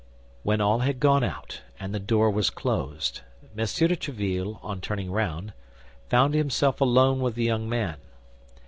[0.41, 3.21] When all had gone out and the door was closed,
[3.55, 3.67] M.
[3.67, 5.53] de Tréville, on turning round,
[6.09, 7.97] found himself alone with the young man.